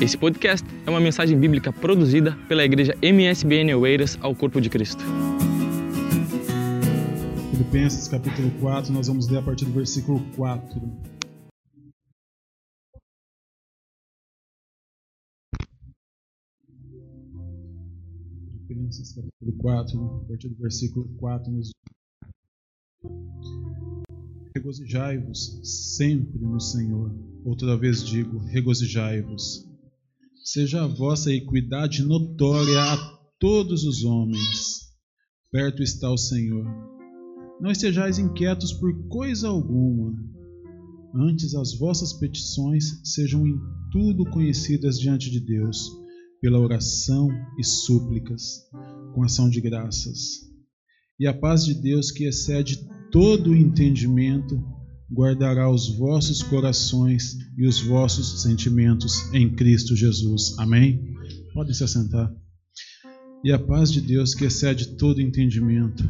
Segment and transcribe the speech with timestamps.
[0.00, 5.04] Esse podcast é uma mensagem bíblica produzida pela igreja MSBN Oeiras ao Corpo de Cristo.
[7.50, 10.80] Filipenses capítulo 4, nós vamos ler a partir do versículo 4.
[18.66, 21.72] Filipenses capítulo 4, a partir do versículo 4 nos
[24.56, 27.14] Regozijai-vos sempre no Senhor.
[27.44, 29.69] Outra vez digo, regozijai-vos.
[30.52, 32.96] Seja a vossa equidade notória a
[33.38, 34.80] todos os homens.
[35.52, 36.66] Perto está o Senhor.
[37.60, 40.12] Não estejais inquietos por coisa alguma.
[41.14, 43.60] Antes as vossas petições sejam em
[43.92, 45.88] tudo conhecidas diante de Deus,
[46.40, 48.68] pela oração e súplicas,
[49.14, 50.50] com ação de graças.
[51.16, 54.60] E a paz de Deus, que excede todo o entendimento,
[55.12, 60.56] guardará os vossos corações e os vossos sentimentos em Cristo Jesus.
[60.58, 61.14] Amém?
[61.52, 62.32] Podem se assentar.
[63.42, 66.08] E a paz de Deus, que excede todo entendimento.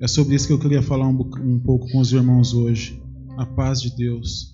[0.00, 3.00] É sobre isso que eu queria falar um, um pouco com os irmãos hoje.
[3.36, 4.52] A paz de Deus.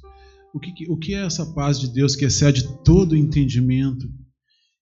[0.54, 4.08] O que, o que é essa paz de Deus que excede todo entendimento?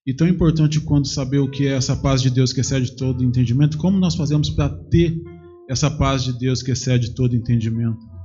[0.06, 3.24] E tão importante quanto saber o que é essa paz de Deus que excede todo
[3.24, 5.20] entendimento, como nós fazemos para ter
[5.68, 8.15] essa paz de Deus que excede todo entendimento.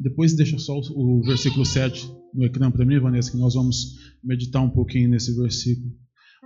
[0.00, 4.62] Depois deixa só o versículo 7 no ecrã para mim, Vanessa, que nós vamos meditar
[4.62, 5.92] um pouquinho nesse versículo.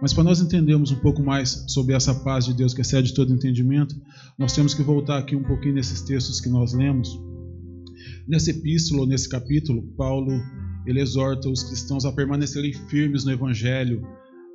[0.03, 3.33] Mas para nós entendermos um pouco mais sobre essa paz de Deus que excede todo
[3.33, 3.95] entendimento,
[4.37, 7.09] nós temos que voltar aqui um pouquinho nesses textos que nós lemos.
[8.27, 10.33] Nessa epístola, nesse capítulo, Paulo
[10.85, 14.03] ele exorta os cristãos a permanecerem firmes no evangelho,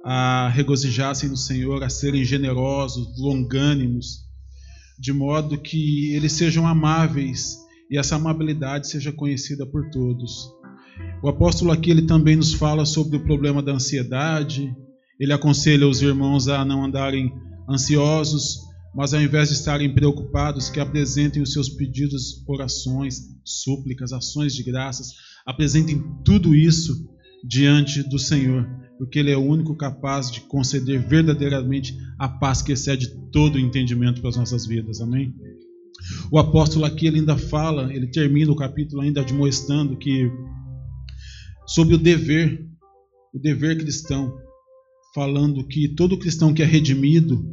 [0.03, 4.25] a regozijar-se no Senhor, a serem generosos, longânimos,
[4.99, 7.57] de modo que eles sejam amáveis
[7.89, 10.49] e essa amabilidade seja conhecida por todos.
[11.23, 14.73] O apóstolo aqui ele também nos fala sobre o problema da ansiedade.
[15.19, 17.33] Ele aconselha os irmãos a não andarem
[17.69, 18.59] ansiosos,
[18.95, 24.63] mas ao invés de estarem preocupados, que apresentem os seus pedidos, orações, súplicas, ações de
[24.63, 25.13] graças,
[25.45, 26.93] apresentem tudo isso
[27.43, 28.67] diante do Senhor,
[28.97, 33.59] porque Ele é o único capaz de conceder verdadeiramente a paz que excede todo o
[33.59, 34.99] entendimento para as nossas vidas.
[34.99, 35.33] Amém?
[36.31, 40.31] O apóstolo aqui ele ainda fala, ele termina o capítulo ainda admoestando que
[41.65, 42.65] sobre o dever,
[43.33, 44.35] o dever cristão,
[45.13, 47.43] falando que todo cristão que é redimido,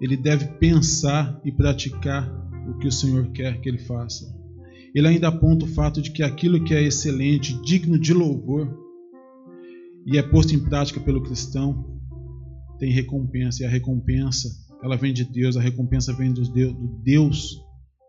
[0.00, 2.30] ele deve pensar e praticar
[2.68, 4.24] o que o Senhor quer que ele faça.
[4.94, 8.76] Ele ainda aponta o fato de que aquilo que é excelente, digno de louvor,
[10.06, 12.00] e é posto em prática pelo cristão,
[12.78, 13.62] tem recompensa.
[13.62, 14.48] E a recompensa,
[14.82, 17.60] ela vem de Deus, a recompensa vem do Deus, do Deus,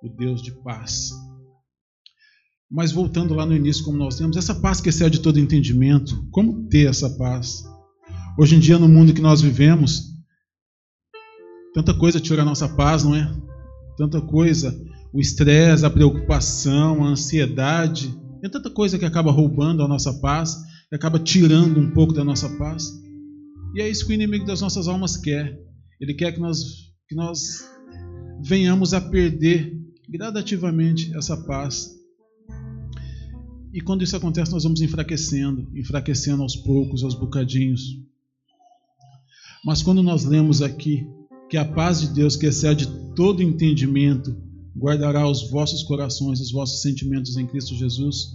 [0.04, 1.12] o Deus de paz.
[2.70, 6.68] Mas voltando lá no início, como nós temos, essa paz que excede todo entendimento, como
[6.70, 7.64] ter essa paz?
[8.40, 10.04] Hoje em dia, no mundo que nós vivemos,
[11.74, 13.30] tanta coisa tira a nossa paz, não é?
[13.98, 14.74] Tanta coisa,
[15.14, 20.58] o estresse, a preocupação, a ansiedade, tem tanta coisa que acaba roubando a nossa paz
[20.90, 22.92] que acaba tirando um pouco da nossa paz.
[23.74, 25.58] E é isso que o inimigo das nossas almas quer.
[26.02, 26.60] Ele quer que nós,
[27.08, 27.64] que nós
[28.44, 29.81] venhamos a perder
[30.12, 31.90] gradativamente essa paz.
[33.74, 37.82] E quando isso acontece, nós vamos enfraquecendo, enfraquecendo aos poucos, aos bocadinhos.
[39.64, 41.08] Mas quando nós lemos aqui
[41.50, 44.36] que a paz de Deus, que excede todo entendimento,
[44.76, 48.28] guardará os vossos corações, os vossos sentimentos em Cristo Jesus,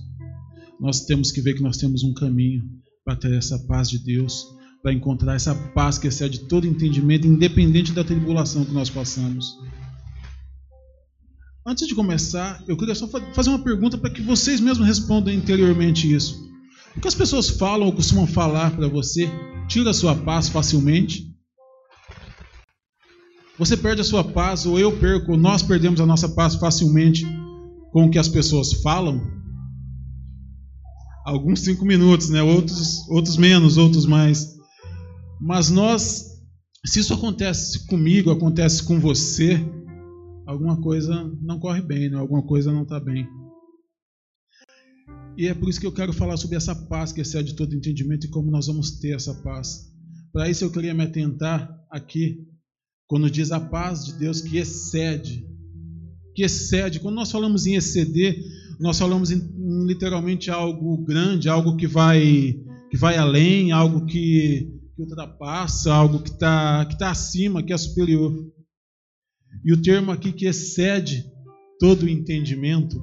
[0.81, 2.62] nós temos que ver que nós temos um caminho
[3.04, 4.47] para ter essa paz de Deus,
[4.82, 9.59] para encontrar essa paz que excede todo entendimento, independente da tribulação que nós passamos.
[11.66, 16.12] Antes de começar, eu queria só fazer uma pergunta para que vocês mesmos respondam interiormente
[16.12, 16.49] isso.
[16.97, 19.28] O que as pessoas falam ou costumam falar para você
[19.66, 21.34] tira a sua paz facilmente?
[23.59, 27.27] Você perde a sua paz, ou eu perco, ou nós perdemos a nossa paz facilmente
[27.91, 29.37] com o que as pessoas falam?
[31.27, 32.41] alguns cinco minutos, né?
[32.41, 34.54] outros, outros menos, outros mais.
[35.41, 36.27] Mas nós,
[36.84, 39.60] se isso acontece comigo, acontece com você,
[40.47, 42.16] alguma coisa não corre bem, né?
[42.16, 43.28] alguma coisa não está bem.
[45.37, 48.27] E é por isso que eu quero falar sobre essa paz que excede todo entendimento
[48.27, 49.93] e como nós vamos ter essa paz.
[50.33, 52.47] Para isso eu queria me atentar aqui,
[53.07, 55.47] quando diz a paz de Deus que excede.
[56.34, 57.01] Que excede.
[57.01, 58.39] Quando nós falamos em exceder,
[58.81, 59.41] nós falamos em,
[59.87, 62.54] literalmente algo grande, algo que vai,
[62.91, 67.78] que vai além, algo que, que ultrapassa, algo que está que tá acima, que é
[67.78, 68.33] superior.
[69.64, 71.24] E o termo aqui que excede
[71.78, 73.03] todo o entendimento,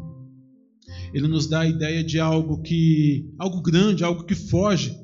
[1.14, 4.96] ele nos dá a ideia de algo que algo grande, algo que foge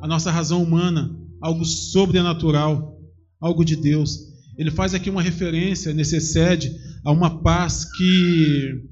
[0.00, 2.98] a nossa razão humana, algo sobrenatural,
[3.40, 4.30] algo de Deus.
[4.56, 6.74] Ele faz aqui uma referência, nesse excede,
[7.04, 8.82] a uma paz que,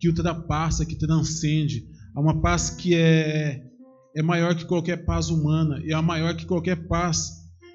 [0.00, 1.84] que ultrapassa, que transcende,
[2.14, 3.62] a uma paz que é,
[4.16, 7.30] é maior que qualquer paz humana, e é maior que qualquer paz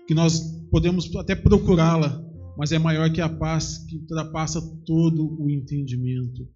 [0.07, 2.21] que nós podemos até procurá-la,
[2.57, 6.48] mas é maior que a paz que ultrapassa todo o entendimento.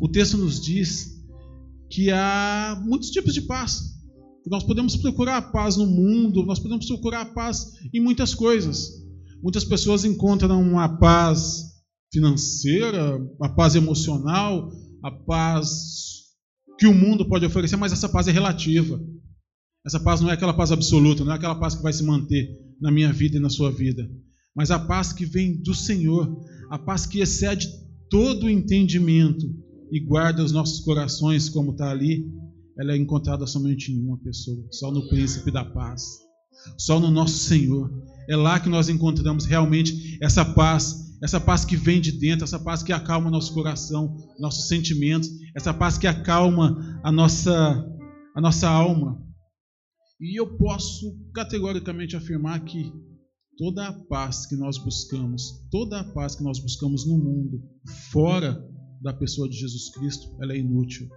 [0.00, 1.14] O texto nos diz
[1.90, 3.94] que há muitos tipos de paz.
[4.46, 8.90] Nós podemos procurar a paz no mundo, nós podemos procurar a paz em muitas coisas.
[9.42, 11.62] Muitas pessoas encontram a paz
[12.12, 14.70] financeira, a paz emocional,
[15.02, 16.04] a paz
[16.78, 19.00] que o mundo pode oferecer, mas essa paz é relativa.
[19.86, 22.58] Essa paz não é aquela paz absoluta, não é aquela paz que vai se manter
[22.80, 24.10] na minha vida e na sua vida,
[24.54, 27.68] mas a paz que vem do Senhor, a paz que excede
[28.08, 29.46] todo o entendimento
[29.90, 32.24] e guarda os nossos corações, como está ali,
[32.78, 36.02] ela é encontrada somente em uma pessoa, só no Príncipe da Paz,
[36.78, 37.90] só no nosso Senhor.
[38.28, 42.58] É lá que nós encontramos realmente essa paz, essa paz que vem de dentro, essa
[42.58, 47.84] paz que acalma nosso coração, nossos sentimentos, essa paz que acalma a nossa,
[48.34, 49.22] a nossa alma.
[50.20, 52.92] E eu posso categoricamente afirmar que
[53.56, 57.62] toda a paz que nós buscamos, toda a paz que nós buscamos no mundo,
[58.10, 58.62] fora
[59.02, 61.08] da pessoa de Jesus Cristo, ela é inútil.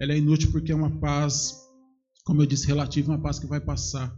[0.00, 1.54] Ela é inútil porque é uma paz,
[2.24, 4.14] como eu disse, relativa, uma paz que vai passar.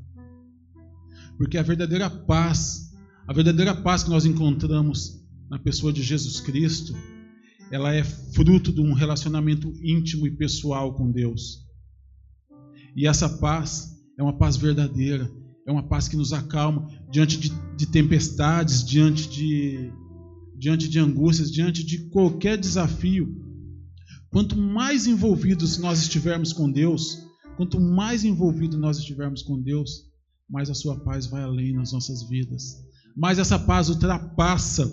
[1.36, 2.92] Porque a verdadeira paz,
[3.26, 6.94] a verdadeira paz que nós encontramos na pessoa de Jesus Cristo,
[7.70, 11.64] ela é fruto de um relacionamento íntimo e pessoal com Deus.
[12.94, 15.28] E essa paz é uma paz verdadeira,
[15.66, 19.90] é uma paz que nos acalma diante de, de tempestades, diante de,
[20.56, 23.42] diante de angústias, diante de qualquer desafio.
[24.30, 27.18] Quanto mais envolvidos nós estivermos com Deus,
[27.56, 30.10] quanto mais envolvido nós estivermos com Deus,
[30.48, 32.76] mais a sua paz vai além nas nossas vidas.
[33.16, 34.90] Mais essa paz ultrapassa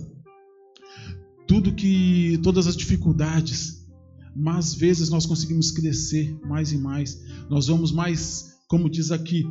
[1.47, 3.81] tudo que todas as dificuldades.
[4.33, 7.19] Mais vezes nós conseguimos crescer mais e mais.
[7.49, 9.45] Nós vamos mais, como diz aqui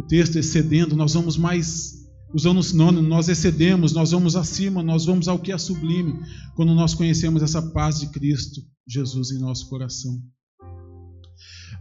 [0.00, 2.00] o texto excedendo, nós vamos mais
[2.32, 6.20] Usando o sinônimo, nós excedemos, nós vamos acima, nós vamos ao que é sublime,
[6.54, 10.16] quando nós conhecemos essa paz de Cristo, Jesus, em nosso coração.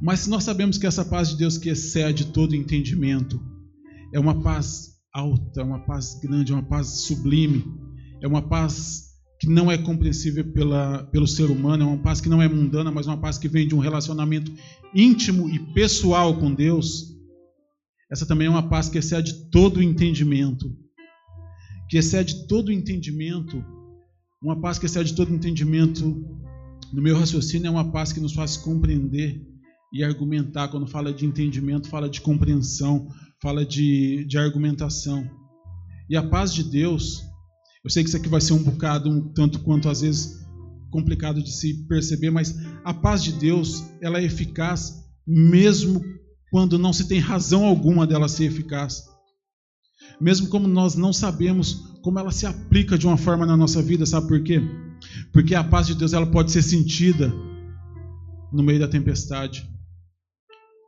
[0.01, 3.39] Mas se nós sabemos que essa paz de Deus que excede todo entendimento,
[4.11, 7.63] é uma paz alta, é uma paz grande, é uma paz sublime,
[8.19, 12.27] é uma paz que não é compreensível pela, pelo ser humano, é uma paz que
[12.27, 14.51] não é mundana, mas uma paz que vem de um relacionamento
[14.95, 17.08] íntimo e pessoal com Deus.
[18.11, 20.75] Essa também é uma paz que excede todo o entendimento.
[21.89, 23.63] Que excede todo o entendimento.
[24.41, 26.03] Uma paz que excede todo o entendimento,
[26.91, 29.41] no meu raciocínio, é uma paz que nos faz compreender
[29.93, 30.69] e argumentar.
[30.69, 33.07] Quando fala de entendimento, fala de compreensão,
[33.41, 35.29] fala de, de argumentação.
[36.09, 37.21] E a paz de Deus,
[37.83, 40.39] eu sei que isso aqui vai ser um bocado, um tanto quanto às vezes
[40.89, 46.01] complicado de se perceber, mas a paz de Deus, ela é eficaz mesmo
[46.51, 49.03] quando não se tem razão alguma dela ser eficaz.
[50.19, 54.05] Mesmo como nós não sabemos como ela se aplica de uma forma na nossa vida,
[54.05, 54.61] sabe por quê?
[55.31, 57.31] Porque a paz de Deus ela pode ser sentida
[58.51, 59.69] no meio da tempestade.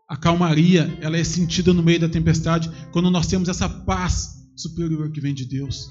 [0.09, 5.11] A calmaria, ela é sentida no meio da tempestade quando nós temos essa paz superior
[5.11, 5.89] que vem de Deus.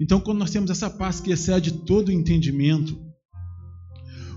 [0.00, 2.98] Então, quando nós temos essa paz que excede todo o entendimento,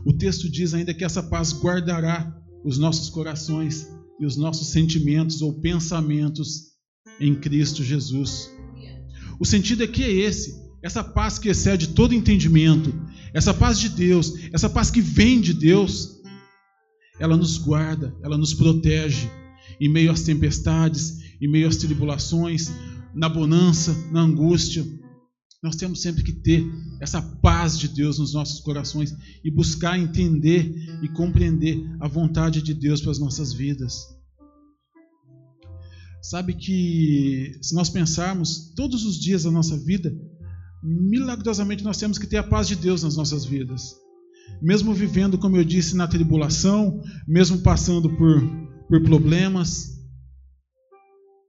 [0.06, 3.88] o texto diz ainda que essa paz guardará os nossos corações
[4.20, 6.74] e os nossos sentimentos ou pensamentos
[7.20, 8.51] em Cristo Jesus.
[9.39, 12.93] O sentido aqui é esse: essa paz que excede todo entendimento,
[13.34, 16.22] essa paz de Deus, essa paz que vem de Deus,
[17.20, 19.29] ela nos guarda, ela nos protege
[19.79, 22.72] em meio às tempestades, em meio às tribulações,
[23.13, 24.86] na bonança, na angústia.
[25.63, 26.62] Nós temos sempre que ter
[27.00, 32.74] essa paz de Deus nos nossos corações e buscar entender e compreender a vontade de
[32.74, 34.13] Deus para as nossas vidas.
[36.22, 40.13] Sabe que se nós pensarmos todos os dias da nossa vida,
[40.84, 43.96] milagrosamente nós temos que ter a paz de Deus nas nossas vidas.
[44.62, 48.41] Mesmo vivendo, como eu disse, na tribulação, mesmo passando por,
[48.89, 49.98] por problemas,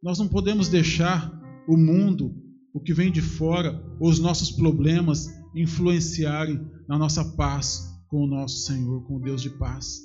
[0.01, 1.33] nós não podemos deixar
[1.67, 2.44] o mundo
[2.75, 8.27] o que vem de fora, ou os nossos problemas influenciarem na nossa paz com o
[8.27, 10.01] nosso Senhor, com o Deus de paz.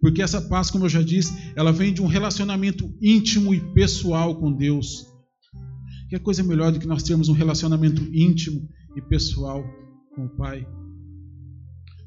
[0.00, 4.34] Porque essa paz, como eu já disse, ela vem de um relacionamento íntimo e pessoal
[4.34, 5.06] com Deus.
[6.10, 9.64] Que coisa melhor do que nós termos um relacionamento íntimo e pessoal
[10.14, 10.66] com o Pai?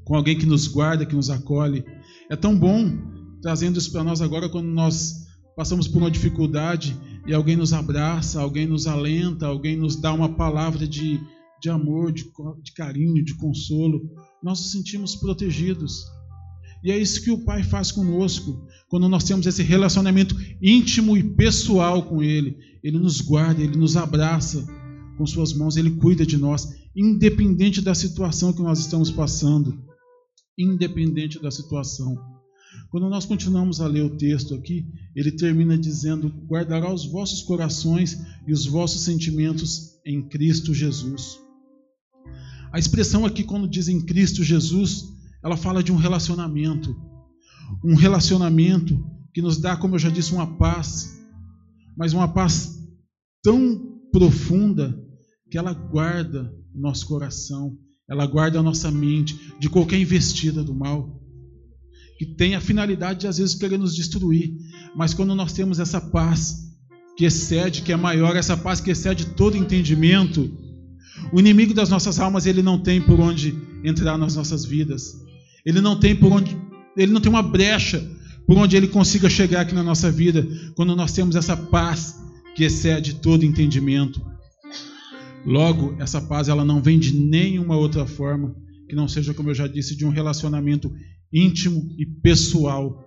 [0.03, 1.85] Com alguém que nos guarda, que nos acolhe.
[2.29, 2.97] É tão bom
[3.41, 6.97] trazendo isso para nós agora quando nós passamos por uma dificuldade
[7.29, 11.21] e alguém nos abraça, alguém nos alenta, alguém nos dá uma palavra de,
[11.61, 14.01] de amor, de, de carinho, de consolo,
[14.43, 16.05] nós nos sentimos protegidos.
[16.83, 21.35] E é isso que o Pai faz conosco, quando nós temos esse relacionamento íntimo e
[21.35, 22.57] pessoal com Ele.
[22.83, 24.65] Ele nos guarda, Ele nos abraça
[25.15, 29.79] com Suas mãos, Ele cuida de nós, independente da situação que nós estamos passando.
[30.57, 32.38] Independente da situação.
[32.89, 34.85] Quando nós continuamos a ler o texto aqui,
[35.15, 41.39] ele termina dizendo: Guardará os vossos corações e os vossos sentimentos em Cristo Jesus.
[42.71, 45.05] A expressão aqui, quando diz em Cristo Jesus,
[45.43, 46.95] ela fala de um relacionamento.
[47.83, 51.19] Um relacionamento que nos dá, como eu já disse, uma paz,
[51.95, 52.77] mas uma paz
[53.43, 54.99] tão profunda
[55.49, 60.73] que ela guarda o nosso coração, ela guarda a nossa mente de qualquer investida do
[60.73, 61.18] mal
[62.19, 64.51] que tem a finalidade de às vezes querer nos destruir.
[64.93, 66.69] Mas quando nós temos essa paz
[67.15, 70.51] que excede, que é maior, essa paz que excede todo entendimento,
[71.31, 75.15] o inimigo das nossas almas, ele não tem por onde entrar nas nossas vidas.
[75.65, 76.57] Ele não tem por onde,
[76.97, 78.05] ele não tem uma brecha
[78.45, 80.45] por onde ele consiga chegar aqui na nossa vida,
[80.75, 82.15] quando nós temos essa paz
[82.53, 84.21] que excede todo entendimento.
[85.45, 88.53] Logo, essa paz ela não vem de nenhuma outra forma
[88.89, 90.91] que não seja, como eu já disse, de um relacionamento
[91.31, 93.05] íntimo e pessoal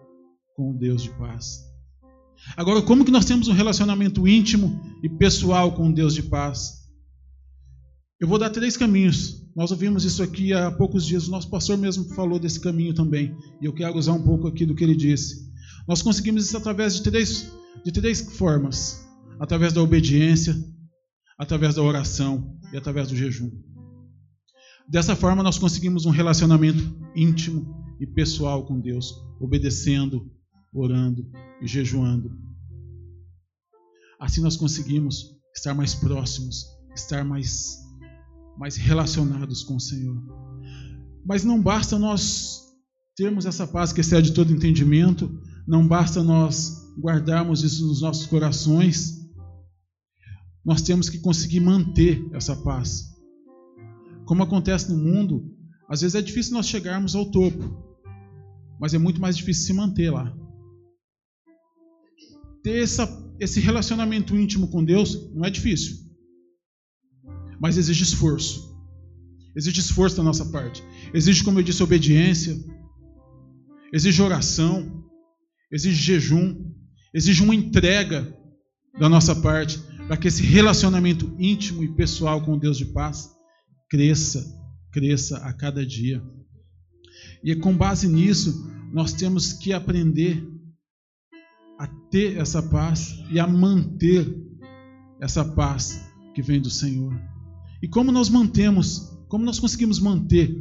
[0.57, 1.73] com o Deus de paz.
[2.57, 6.83] Agora, como que nós temos um relacionamento íntimo e pessoal com o Deus de paz?
[8.21, 9.43] Eu vou dar três caminhos.
[9.55, 11.29] Nós ouvimos isso aqui há poucos dias.
[11.29, 13.37] O nosso pastor mesmo falou desse caminho também.
[13.61, 15.51] E eu quero usar um pouco aqui do que ele disse.
[15.87, 17.53] Nós conseguimos isso através de três,
[17.85, 19.05] de três formas:
[19.41, 20.57] através da obediência,
[21.39, 23.51] através da oração e através do jejum.
[24.89, 26.83] Dessa forma, nós conseguimos um relacionamento
[27.15, 30.31] íntimo e pessoal com Deus, obedecendo,
[30.73, 31.31] orando
[31.61, 32.31] e jejuando.
[34.19, 37.79] Assim nós conseguimos estar mais próximos, estar mais,
[38.57, 40.17] mais relacionados com o Senhor.
[41.25, 42.63] Mas não basta nós
[43.17, 45.31] termos essa paz que excede todo entendimento,
[45.67, 49.23] não basta nós guardarmos isso nos nossos corações,
[50.65, 53.13] nós temos que conseguir manter essa paz.
[54.25, 55.52] Como acontece no mundo,
[55.89, 57.95] às vezes é difícil nós chegarmos ao topo,
[58.81, 60.35] mas é muito mais difícil se manter lá.
[62.63, 63.07] Ter essa,
[63.41, 65.97] esse relacionamento íntimo com Deus não é difícil,
[67.61, 68.73] mas exige esforço.
[69.55, 70.83] Exige esforço da nossa parte.
[71.13, 72.57] Exige, como eu disse, obediência.
[73.93, 75.05] Exige oração.
[75.71, 76.73] Exige jejum.
[77.15, 78.35] Exige uma entrega
[78.99, 83.31] da nossa parte para que esse relacionamento íntimo e pessoal com Deus de paz
[83.89, 84.43] cresça,
[84.93, 86.23] cresça a cada dia.
[87.43, 90.47] E com base nisso, nós temos que aprender
[91.79, 94.37] a ter essa paz e a manter
[95.21, 96.01] essa paz
[96.35, 97.19] que vem do Senhor.
[97.83, 100.55] E como nós mantemos, como nós conseguimos manter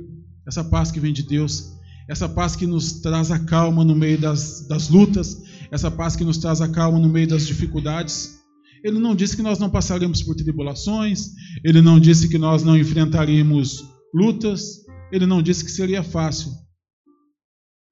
[0.47, 4.19] essa paz que vem de Deus, essa paz que nos traz a calma no meio
[4.19, 8.39] das, das lutas, essa paz que nos traz a calma no meio das dificuldades.
[8.83, 11.31] Ele não disse que nós não passaremos por tribulações,
[11.63, 16.51] ele não disse que nós não enfrentaríamos lutas, ele não disse que seria fácil,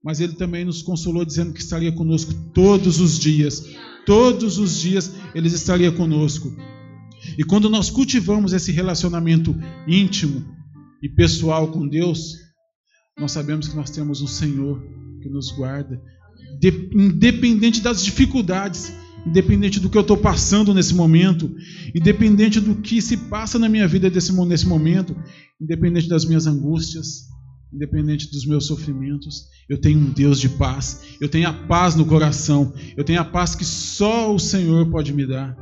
[0.03, 3.65] mas ele também nos consolou dizendo que estaria conosco todos os dias.
[4.05, 6.55] Todos os dias ele estaria conosco.
[7.37, 9.55] E quando nós cultivamos esse relacionamento
[9.87, 10.45] íntimo
[11.03, 12.35] e pessoal com Deus,
[13.19, 14.81] nós sabemos que nós temos um Senhor
[15.21, 16.01] que nos guarda,
[16.93, 18.91] independente das dificuldades,
[19.25, 21.53] independente do que eu estou passando nesse momento,
[21.95, 25.15] independente do que se passa na minha vida nesse momento,
[25.59, 27.27] independente das minhas angústias,
[27.73, 32.05] independente dos meus sofrimentos, eu tenho um Deus de paz, eu tenho a paz no
[32.05, 35.55] coração, eu tenho a paz que só o Senhor pode me dar.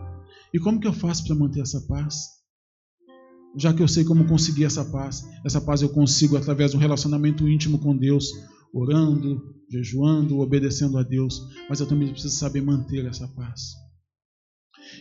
[0.53, 2.37] E como que eu faço para manter essa paz?
[3.57, 6.79] Já que eu sei como conseguir essa paz, essa paz eu consigo através de um
[6.79, 8.31] relacionamento íntimo com Deus,
[8.73, 13.73] orando, jejuando, obedecendo a Deus, mas eu também preciso saber manter essa paz.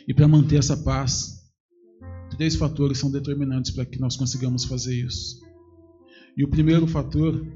[0.09, 1.37] E para manter essa paz,
[2.37, 5.41] três fatores são determinantes para que nós consigamos fazer isso.
[6.37, 7.47] E o primeiro fator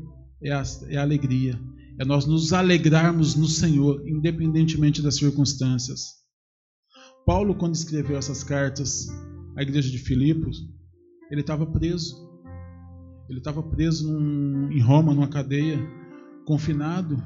[0.43, 1.61] é a, é a alegria.
[1.99, 6.21] É nós nos alegrarmos no Senhor, independentemente das circunstâncias.
[7.27, 9.07] Paulo, quando escreveu essas cartas
[9.57, 10.59] à igreja de Filipos,
[11.31, 12.17] ele estava preso.
[13.29, 15.79] Ele estava preso num, em Roma, numa cadeia,
[16.51, 17.23] confinado,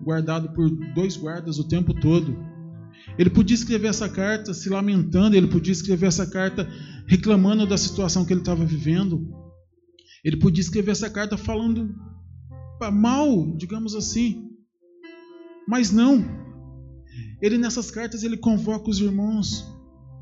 [0.00, 2.38] guardado por dois guardas o tempo todo.
[3.18, 6.68] Ele podia escrever essa carta se lamentando, ele podia escrever essa carta
[7.04, 9.28] reclamando da situação que ele estava vivendo.
[10.24, 11.92] Ele podia escrever essa carta falando
[12.92, 14.50] mal, digamos assim.
[15.66, 16.24] Mas não.
[17.42, 19.66] ele nessas cartas ele convoca os irmãos,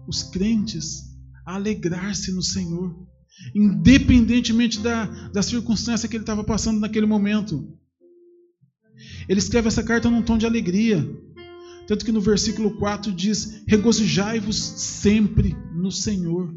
[0.09, 1.03] os crentes,
[1.45, 2.97] a alegrar-se no Senhor,
[3.55, 7.82] independentemente da, da circunstância que ele estava passando naquele momento.
[9.29, 11.09] Ele escreve essa carta num tom de alegria.
[11.87, 16.55] Tanto que no versículo 4 diz: Regozijai-vos sempre no Senhor.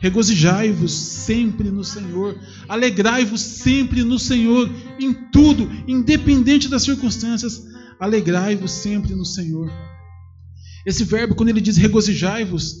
[0.00, 2.38] Regozijai-vos sempre no Senhor.
[2.68, 7.64] Alegrai-vos sempre no Senhor, em tudo, independente das circunstâncias.
[7.98, 9.70] Alegrai-vos sempre no Senhor.
[10.86, 12.80] Esse verbo, quando ele diz regozijai-vos,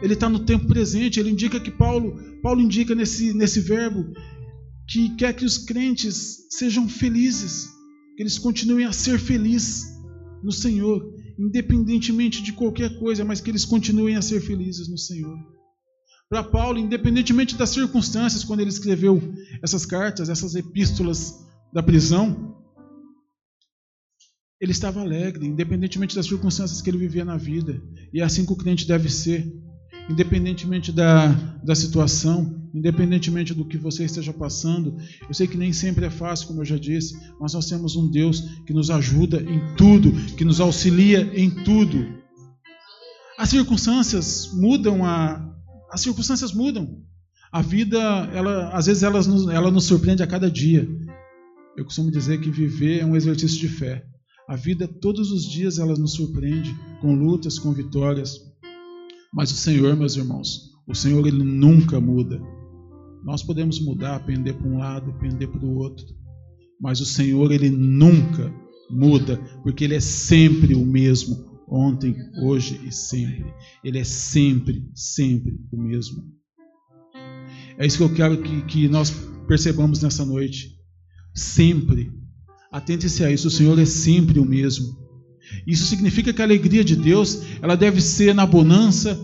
[0.00, 1.20] ele está no tempo presente.
[1.20, 4.12] Ele indica que Paulo, Paulo indica nesse, nesse verbo
[4.92, 7.66] que quer que os crentes sejam felizes,
[8.14, 9.86] que eles continuem a ser felizes
[10.44, 11.02] no Senhor,
[11.38, 15.38] independentemente de qualquer coisa, mas que eles continuem a ser felizes no Senhor.
[16.28, 19.18] Para Paulo, independentemente das circunstâncias, quando ele escreveu
[19.62, 21.38] essas cartas, essas epístolas
[21.72, 22.54] da prisão,
[24.60, 27.82] ele estava alegre, independentemente das circunstâncias que ele vivia na vida.
[28.12, 29.50] E é assim que o crente deve ser,
[30.10, 31.28] independentemente da,
[31.64, 34.96] da situação, independentemente do que você esteja passando.
[35.28, 38.10] Eu sei que nem sempre é fácil, como eu já disse, mas nós temos um
[38.10, 42.06] Deus que nos ajuda em tudo, que nos auxilia em tudo.
[43.38, 45.52] As circunstâncias mudam a,
[45.90, 47.02] as circunstâncias mudam.
[47.52, 47.98] A vida,
[48.32, 50.88] ela, às vezes, ela nos, ela nos surpreende a cada dia.
[51.76, 54.06] Eu costumo dizer que viver é um exercício de fé.
[54.48, 58.38] A vida, todos os dias, ela nos surpreende com lutas, com vitórias.
[59.32, 62.40] Mas o Senhor, meus irmãos, o Senhor, ele nunca muda.
[63.24, 66.04] Nós podemos mudar, pender para um lado, pender para o outro.
[66.80, 68.52] Mas o Senhor, ele nunca
[68.90, 71.36] muda, porque ele é sempre o mesmo,
[71.68, 73.46] ontem, hoje e sempre.
[73.84, 76.22] Ele é sempre, sempre o mesmo.
[77.78, 79.10] É isso que eu quero que, que nós
[79.46, 80.76] percebamos nessa noite.
[81.34, 82.12] Sempre.
[82.70, 85.00] Atente-se a isso, o Senhor é sempre o mesmo.
[85.66, 89.18] Isso significa que a alegria de Deus, ela deve ser na bonança,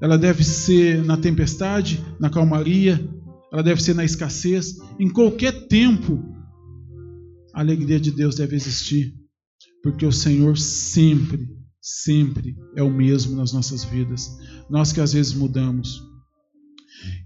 [0.00, 3.08] ela deve ser na tempestade, na calmaria,
[3.52, 6.24] ela deve ser na escassez, em qualquer tempo,
[7.54, 9.14] a alegria de Deus deve existir,
[9.82, 11.46] porque o Senhor sempre,
[11.78, 14.30] sempre é o mesmo nas nossas vidas.
[14.70, 16.02] Nós que às vezes mudamos.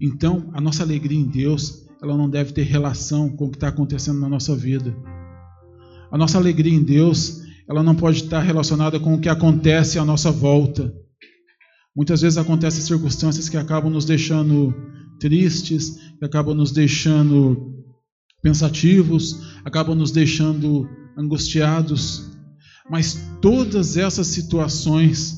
[0.01, 3.69] Então, a nossa alegria em Deus, ela não deve ter relação com o que está
[3.69, 4.93] acontecendo na nossa vida.
[6.11, 10.03] A nossa alegria em Deus, ela não pode estar relacionada com o que acontece à
[10.03, 10.93] nossa volta.
[11.95, 14.75] Muitas vezes acontecem circunstâncias que acabam nos deixando
[15.19, 17.75] tristes, que acabam nos deixando
[18.41, 22.31] pensativos, acabam nos deixando angustiados.
[22.89, 25.35] Mas todas essas situações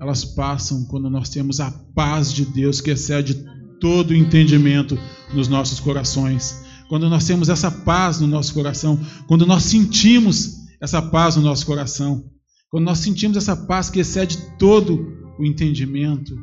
[0.00, 3.44] elas passam quando nós temos a paz de Deus que excede
[3.80, 4.98] todo o entendimento
[5.32, 6.62] nos nossos corações.
[6.88, 11.64] Quando nós temos essa paz no nosso coração, quando nós sentimos essa paz no nosso
[11.64, 12.24] coração,
[12.68, 16.36] quando nós sentimos essa paz que excede todo o entendimento,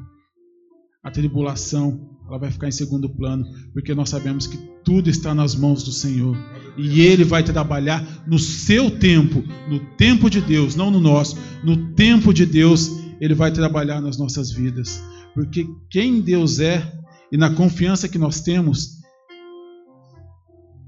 [1.03, 5.53] a tribulação ela vai ficar em segundo plano, porque nós sabemos que tudo está nas
[5.53, 6.37] mãos do Senhor.
[6.77, 11.93] E Ele vai trabalhar no seu tempo, no tempo de Deus, não no nosso, no
[11.93, 15.03] tempo de Deus, Ele vai trabalhar nas nossas vidas.
[15.33, 16.89] Porque quem Deus é
[17.31, 19.01] e na confiança que nós temos,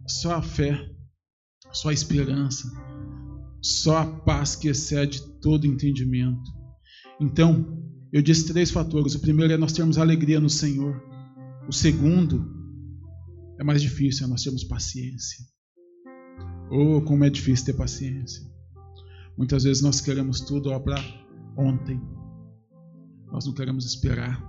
[0.08, 0.80] só a fé,
[1.74, 2.72] só a esperança,
[3.62, 6.50] só a paz que excede todo entendimento.
[7.20, 7.83] Então,
[8.14, 9.16] eu disse três fatores.
[9.16, 11.02] O primeiro é nós termos alegria no Senhor.
[11.68, 12.48] O segundo
[13.60, 15.44] é mais difícil, é nós termos paciência.
[16.70, 18.48] Oh, como é difícil ter paciência.
[19.36, 21.04] Muitas vezes nós queremos tudo para
[21.58, 22.00] ontem.
[23.32, 24.40] Nós não queremos esperar.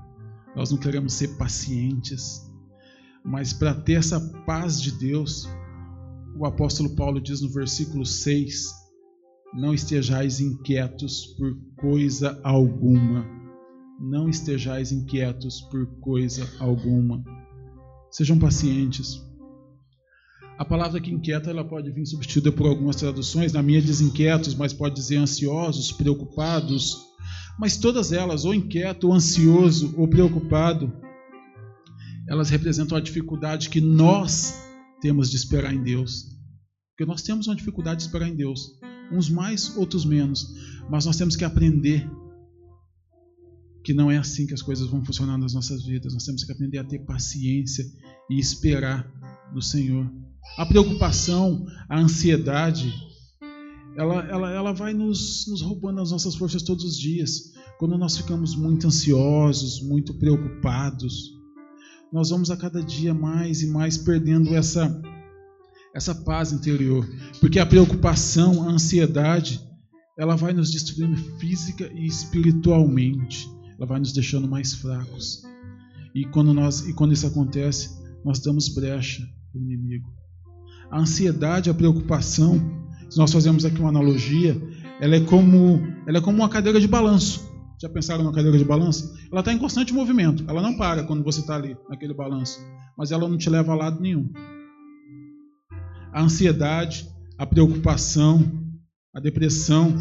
[0.54, 2.42] Nós não queremos ser pacientes.
[3.24, 5.48] Mas para ter essa paz de Deus,
[6.36, 8.74] o apóstolo Paulo diz no versículo 6:
[9.54, 13.33] Não estejais inquietos por coisa alguma
[14.00, 17.22] não estejais inquietos por coisa alguma.
[18.10, 19.20] Sejam pacientes.
[20.56, 23.52] A palavra que inquieta ela pode vir substituída por algumas traduções.
[23.52, 26.96] Na minha diz inquietos, mas pode dizer ansiosos, preocupados.
[27.58, 30.92] Mas todas elas, ou inquieto, ou ansioso, ou preocupado,
[32.28, 34.54] elas representam a dificuldade que nós
[35.00, 36.24] temos de esperar em Deus.
[36.90, 38.78] Porque nós temos uma dificuldade de esperar em Deus.
[39.12, 40.46] Uns mais, outros menos.
[40.88, 42.08] Mas nós temos que aprender
[43.84, 46.14] que não é assim que as coisas vão funcionar nas nossas vidas.
[46.14, 47.84] Nós temos que aprender a ter paciência
[48.30, 49.06] e esperar
[49.52, 50.10] no Senhor.
[50.56, 52.92] A preocupação, a ansiedade,
[53.94, 57.52] ela, ela, ela vai nos, nos roubando as nossas forças todos os dias.
[57.78, 61.34] Quando nós ficamos muito ansiosos, muito preocupados,
[62.10, 65.02] nós vamos a cada dia mais e mais perdendo essa,
[65.94, 67.06] essa paz interior.
[67.38, 69.60] Porque a preocupação, a ansiedade,
[70.18, 73.53] ela vai nos destruindo física e espiritualmente.
[73.76, 75.42] Ela vai nos deixando mais fracos.
[76.14, 77.90] E quando, nós, e quando isso acontece,
[78.24, 80.08] nós damos brecha para o inimigo.
[80.90, 82.60] A ansiedade, a preocupação,
[83.10, 84.60] se nós fazemos aqui uma analogia,
[85.00, 87.52] ela é como, ela é como uma cadeira de balanço.
[87.80, 89.12] Já pensaram numa cadeira de balanço?
[89.30, 90.44] Ela está em constante movimento.
[90.48, 92.60] Ela não para quando você está ali naquele balanço.
[92.96, 94.30] Mas ela não te leva a lado nenhum.
[96.12, 98.40] A ansiedade, a preocupação,
[99.12, 99.92] a depressão,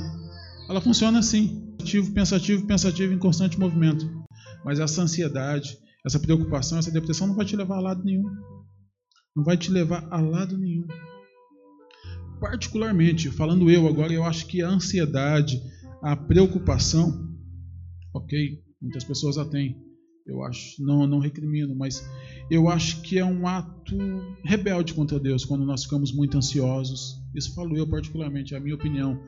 [0.70, 1.62] ela funciona assim.
[1.78, 4.10] Pensativo, pensativo, pensativo em constante movimento.
[4.64, 8.30] Mas essa ansiedade, essa preocupação, essa depressão não vai te levar a lado nenhum.
[9.36, 10.88] Não vai te levar a lado nenhum.
[12.40, 15.62] Particularmente, falando eu agora, eu acho que a ansiedade,
[16.02, 17.30] a preocupação,
[18.14, 19.82] ok, muitas pessoas a têm,
[20.26, 22.06] eu acho, não, não recrimino, mas
[22.50, 23.98] eu acho que é um ato
[24.44, 27.22] rebelde contra Deus quando nós ficamos muito ansiosos.
[27.36, 29.22] Isso falo eu particularmente, é a minha opinião.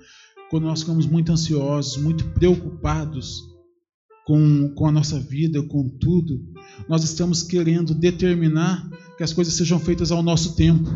[0.50, 3.42] Quando nós ficamos muito ansiosos, muito preocupados
[4.26, 6.44] com, com a nossa vida, com tudo,
[6.88, 10.90] nós estamos querendo determinar que as coisas sejam feitas ao nosso tempo.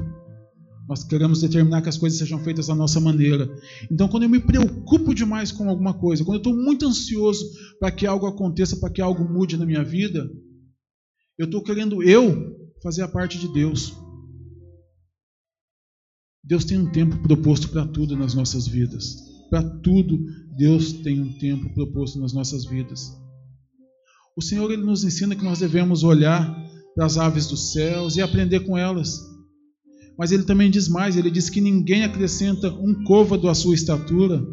[0.88, 3.48] Nós queremos determinar que as coisas sejam feitas da nossa maneira.
[3.92, 7.46] Então, quando eu me preocupo demais com alguma coisa, quando eu estou muito ansioso
[7.80, 10.28] para que algo aconteça, para que algo mude na minha vida,
[11.38, 13.94] eu estou querendo eu fazer a parte de Deus.
[16.44, 19.29] Deus tem um tempo proposto para tudo nas nossas vidas.
[19.50, 20.20] Para tudo,
[20.56, 23.18] Deus tem um tempo proposto nas nossas vidas.
[24.38, 26.56] O Senhor ele nos ensina que nós devemos olhar
[26.96, 29.20] para as aves dos céus e aprender com elas.
[30.18, 34.46] Mas ele também diz mais: ele diz que ninguém acrescenta um côvado à sua estatura,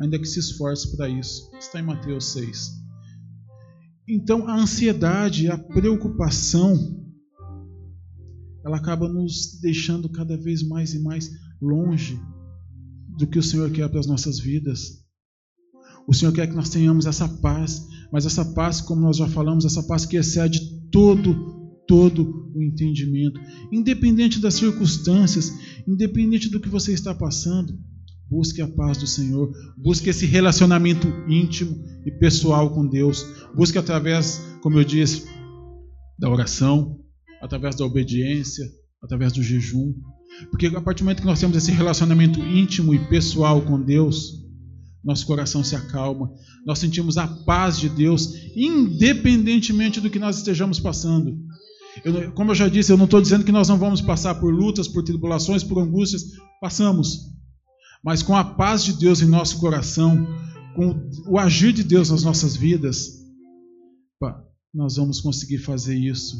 [0.00, 1.50] ainda que se esforce para isso.
[1.58, 2.82] Está em Mateus 6.
[4.08, 6.76] Então, a ansiedade, a preocupação,
[8.64, 12.20] ela acaba nos deixando cada vez mais e mais longe
[13.16, 15.02] do que o Senhor quer para as nossas vidas.
[16.06, 19.64] O Senhor quer que nós tenhamos essa paz, mas essa paz, como nós já falamos,
[19.64, 25.52] essa paz que excede todo todo o entendimento, independente das circunstâncias,
[25.86, 27.78] independente do que você está passando.
[28.30, 33.26] Busque a paz do Senhor, busque esse relacionamento íntimo e pessoal com Deus.
[33.54, 35.26] Busque através, como eu disse,
[36.18, 36.98] da oração,
[37.42, 38.64] através da obediência,
[39.02, 39.92] através do jejum.
[40.50, 44.42] Porque a partir do momento que nós temos esse relacionamento íntimo e pessoal com Deus,
[45.04, 46.30] nosso coração se acalma,
[46.64, 51.36] nós sentimos a paz de Deus, independentemente do que nós estejamos passando.
[52.04, 54.54] Eu, como eu já disse, eu não estou dizendo que nós não vamos passar por
[54.54, 56.22] lutas, por tribulações, por angústias.
[56.60, 57.32] Passamos.
[58.04, 60.26] Mas com a paz de Deus em nosso coração,
[60.74, 63.22] com o agir de Deus nas nossas vidas,
[64.74, 66.36] nós vamos conseguir fazer isso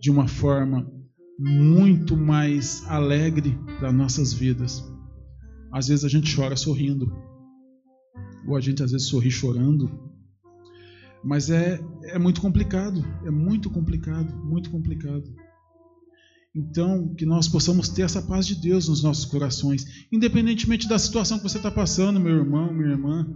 [0.00, 0.90] de uma forma
[1.38, 4.84] muito mais alegre para nossas vidas.
[5.72, 7.12] Às vezes a gente chora sorrindo,
[8.46, 9.90] ou a gente às vezes sorri chorando,
[11.22, 15.24] mas é, é muito complicado, é muito complicado, muito complicado.
[16.54, 21.36] Então, que nós possamos ter essa paz de Deus nos nossos corações, independentemente da situação
[21.36, 23.26] que você está passando, meu irmão, minha irmã.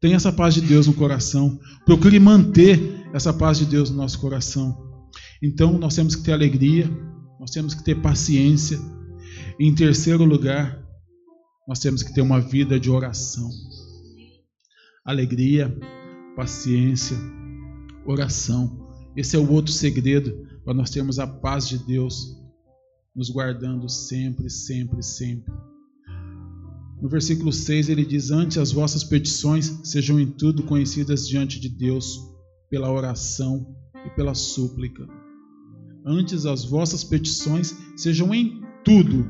[0.00, 1.60] Tenha essa paz de Deus no coração.
[1.84, 4.89] Procure manter essa paz de Deus no nosso coração.
[5.42, 6.88] Então, nós temos que ter alegria,
[7.38, 8.78] nós temos que ter paciência.
[9.58, 10.80] E, em terceiro lugar,
[11.66, 13.48] nós temos que ter uma vida de oração.
[15.04, 15.74] Alegria,
[16.36, 17.16] paciência,
[18.04, 18.88] oração.
[19.16, 22.36] Esse é o outro segredo para nós termos a paz de Deus
[23.14, 25.52] nos guardando sempre, sempre, sempre.
[27.00, 31.68] No versículo 6 ele diz: Antes as vossas petições sejam em tudo conhecidas diante de
[31.68, 32.18] Deus
[32.68, 33.74] pela oração
[34.06, 35.19] e pela súplica.
[36.04, 39.26] Antes as vossas petições sejam em tudo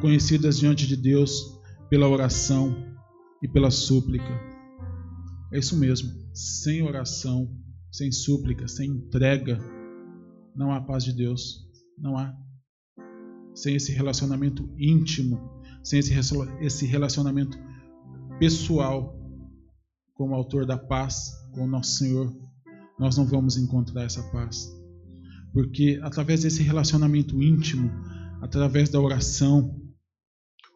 [0.00, 2.74] conhecidas diante de Deus pela oração
[3.42, 4.40] e pela súplica.
[5.52, 6.10] É isso mesmo.
[6.32, 7.50] Sem oração,
[7.90, 9.58] sem súplica, sem entrega,
[10.54, 11.66] não há paz de Deus.
[11.98, 12.34] Não há.
[13.54, 15.38] Sem esse relacionamento íntimo,
[15.82, 17.58] sem esse relacionamento
[18.38, 19.18] pessoal
[20.14, 22.32] com o Autor da paz, com o nosso Senhor,
[22.98, 24.79] nós não vamos encontrar essa paz.
[25.52, 27.90] Porque através desse relacionamento íntimo,
[28.40, 29.76] através da oração,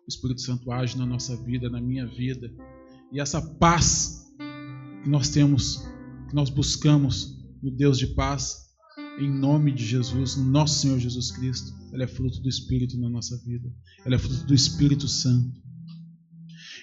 [0.04, 2.50] o Espírito Santo age na nossa vida, na minha vida.
[3.12, 4.26] E essa paz
[5.02, 5.78] que nós temos,
[6.28, 8.64] que nós buscamos no Deus de paz,
[9.18, 13.08] em nome de Jesus, no nosso Senhor Jesus Cristo, ela é fruto do Espírito na
[13.08, 13.70] nossa vida,
[14.04, 15.56] ela é fruto do Espírito Santo.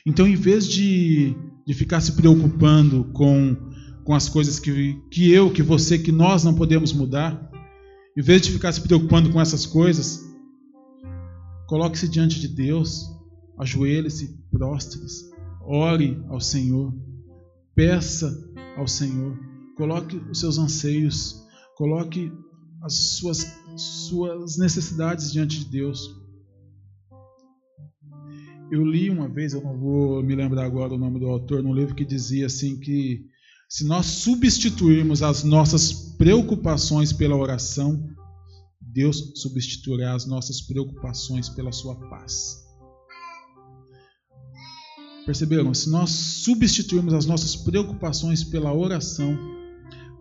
[0.05, 1.35] Então, em vez de,
[1.67, 3.55] de ficar se preocupando com,
[4.03, 7.50] com as coisas que, que eu, que você, que nós não podemos mudar,
[8.17, 10.21] em vez de ficar se preocupando com essas coisas,
[11.67, 13.05] coloque-se diante de Deus,
[13.57, 15.31] ajoelhe-se, prostre-se
[15.63, 16.93] ore ao Senhor,
[17.75, 18.29] peça
[18.77, 19.37] ao Senhor,
[19.75, 22.31] coloque os seus anseios, coloque
[22.81, 23.45] as suas,
[23.77, 26.19] suas necessidades diante de Deus.
[28.71, 31.73] Eu li uma vez, eu não vou me lembrar agora o nome do autor, num
[31.73, 33.25] livro que dizia assim que
[33.71, 38.05] se nós substituirmos as nossas preocupações pela oração,
[38.81, 42.57] Deus substituirá as nossas preocupações pela sua paz.
[45.25, 45.73] Perceberam?
[45.73, 49.37] Se nós substituirmos as nossas preocupações pela oração,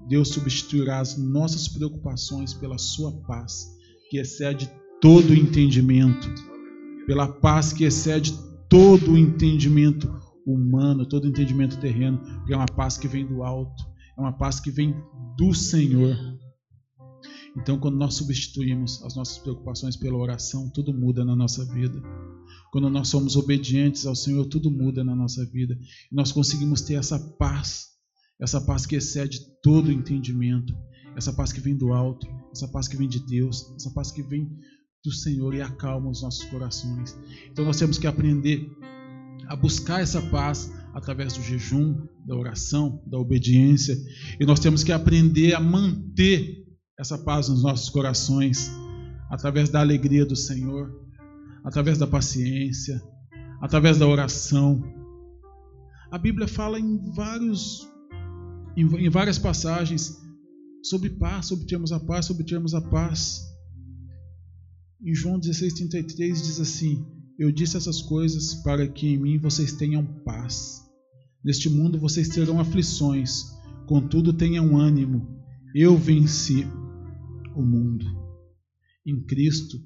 [0.09, 3.67] Deus substituirá as nossas preocupações pela sua paz,
[4.11, 6.33] que excede todo entendimento,
[7.05, 8.33] pela paz que excede
[8.69, 10.09] todo entendimento
[10.47, 13.83] humano, todo entendimento terreno, porque é uma paz que vem do alto,
[14.17, 14.95] é uma paz que vem
[15.37, 16.17] do Senhor.
[17.57, 22.01] Então, quando nós substituímos as nossas preocupações pela oração, tudo muda na nossa vida.
[22.71, 25.77] Quando nós somos obedientes ao Senhor, tudo muda na nossa vida.
[26.13, 27.91] Nós conseguimos ter essa paz
[28.41, 30.75] essa paz que excede todo entendimento,
[31.15, 34.23] essa paz que vem do alto, essa paz que vem de Deus, essa paz que
[34.23, 34.49] vem
[35.05, 37.17] do Senhor e acalma os nossos corações.
[37.51, 38.71] Então nós temos que aprender
[39.51, 43.97] a buscar essa paz através do jejum, da oração, da obediência,
[44.39, 46.65] e nós temos que aprender a manter
[46.97, 48.71] essa paz nos nossos corações
[49.29, 51.05] através da alegria do Senhor,
[51.65, 53.03] através da paciência,
[53.61, 54.85] através da oração.
[56.13, 57.89] A Bíblia fala em vários
[58.77, 60.17] em, em várias passagens
[60.81, 63.41] sobre paz, sobre termos a paz, sobre termos a paz.
[65.03, 67.05] Em João 16,33 diz assim:
[67.41, 70.87] Eu disse essas coisas para que em mim vocês tenham paz.
[71.43, 73.47] Neste mundo vocês terão aflições,
[73.87, 75.27] contudo tenham ânimo.
[75.75, 76.67] Eu venci
[77.57, 78.05] o mundo.
[79.07, 79.79] Em Cristo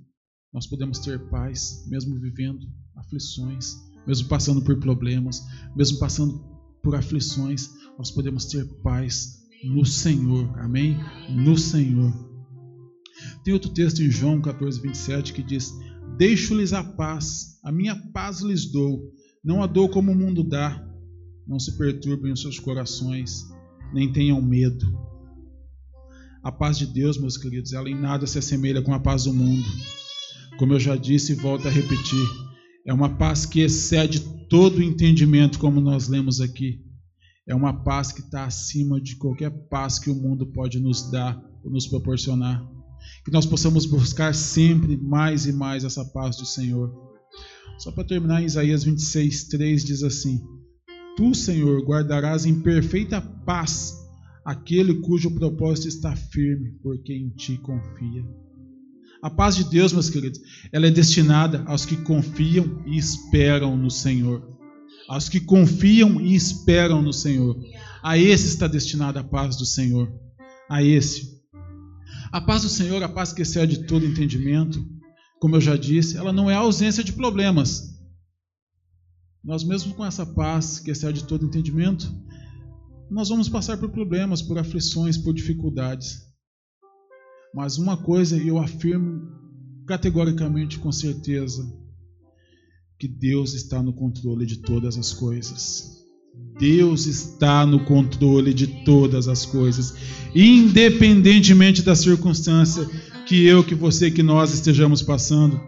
[0.52, 5.40] nós podemos ter paz, mesmo vivendo aflições, mesmo passando por problemas,
[5.76, 6.44] mesmo passando
[6.82, 10.58] por aflições, nós podemos ter paz no Senhor.
[10.58, 10.96] Amém?
[11.30, 12.12] No Senhor.
[13.44, 15.72] Tem outro texto em João 14, 27 que diz:
[16.16, 19.12] Deixo-lhes a paz, a minha paz lhes dou,
[19.44, 20.82] não a dou como o mundo dá.
[21.46, 23.44] Não se perturbem os seus corações,
[23.92, 24.86] nem tenham medo.
[26.42, 29.34] A paz de Deus, meus queridos, ela em nada se assemelha com a paz do
[29.34, 29.64] mundo.
[30.58, 32.26] Como eu já disse e volto a repetir,
[32.86, 36.80] é uma paz que excede todo o entendimento, como nós lemos aqui.
[37.46, 41.38] É uma paz que está acima de qualquer paz que o mundo pode nos dar
[41.62, 42.73] ou nos proporcionar.
[43.24, 46.92] Que nós possamos buscar sempre mais e mais essa paz do Senhor.
[47.78, 50.40] Só para terminar, Isaías 26, 3 diz assim:
[51.16, 53.94] Tu, Senhor, guardarás em perfeita paz
[54.44, 58.24] aquele cujo propósito está firme, porque em ti confia.
[59.22, 60.38] A paz de Deus, meus queridos,
[60.70, 64.54] ela é destinada aos que confiam e esperam no Senhor
[65.08, 67.56] aos que confiam e esperam no Senhor.
[68.02, 70.12] A esse está destinada a paz do Senhor.
[70.68, 71.33] A esse.
[72.34, 74.84] A paz do Senhor, a paz que excede todo entendimento,
[75.38, 77.96] como eu já disse, ela não é a ausência de problemas.
[79.44, 82.12] Nós, mesmo com essa paz que excede todo entendimento,
[83.08, 86.22] nós vamos passar por problemas, por aflições, por dificuldades.
[87.54, 89.28] Mas uma coisa eu afirmo
[89.86, 91.62] categoricamente com certeza:
[92.98, 96.03] que Deus está no controle de todas as coisas.
[96.58, 99.94] Deus está no controle de todas as coisas,
[100.34, 102.88] independentemente da circunstância
[103.26, 105.60] que eu, que você, que nós estejamos passando.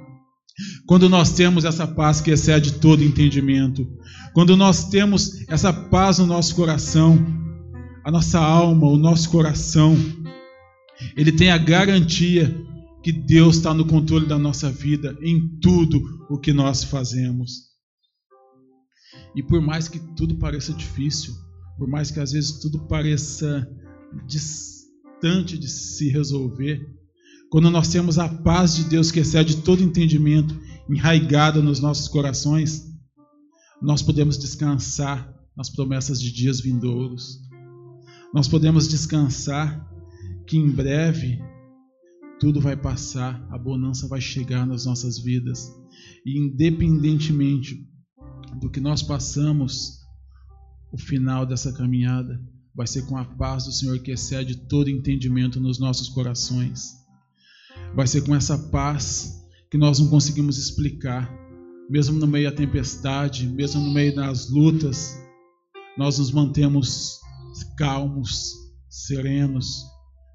[0.87, 3.87] Quando nós temos essa paz que excede todo entendimento,
[4.33, 7.19] quando nós temos essa paz no nosso coração,
[8.05, 9.97] a nossa alma, o nosso coração,
[11.17, 12.55] ele tem a garantia
[13.03, 16.01] que Deus está no controle da nossa vida em tudo
[16.31, 17.76] o que nós fazemos.
[19.37, 21.35] E por mais que tudo pareça difícil,
[21.77, 23.69] por mais que às vezes tudo pareça
[24.27, 26.81] distante de se resolver,
[27.51, 32.91] quando nós temos a paz de Deus que excede todo entendimento enraigada nos nossos corações,
[33.81, 37.39] nós podemos descansar nas promessas de dias vindouros.
[38.33, 39.87] Nós podemos descansar
[40.47, 41.39] que em breve
[42.41, 45.71] tudo vai passar, a bonança vai chegar nas nossas vidas.
[46.25, 47.87] E independentemente
[48.61, 50.01] do que nós passamos,
[50.93, 52.41] o final dessa caminhada
[52.75, 56.95] vai ser com a paz do Senhor que excede todo entendimento nos nossos corações.
[57.95, 61.31] Vai ser com essa paz que nós não conseguimos explicar,
[61.89, 65.17] mesmo no meio da tempestade, mesmo no meio das lutas,
[65.97, 67.21] nós nos mantemos
[67.77, 68.53] calmos,
[68.89, 69.85] serenos,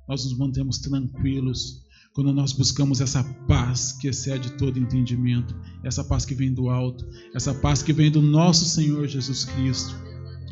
[0.08, 6.26] nós nos mantemos tranquilos, quando nós buscamos essa paz que excede todo entendimento, essa paz
[6.26, 9.96] que vem do alto, essa paz que vem do nosso Senhor Jesus Cristo.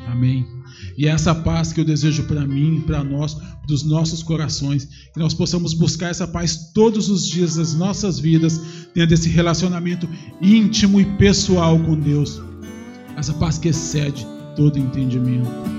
[0.07, 0.47] Amém.
[0.97, 5.19] E é essa paz que eu desejo para mim, para nós, dos nossos corações, que
[5.19, 8.59] nós possamos buscar essa paz todos os dias das nossas vidas,
[8.93, 10.09] tendo esse relacionamento
[10.41, 12.41] íntimo e pessoal com Deus.
[13.17, 15.78] Essa paz que excede todo entendimento.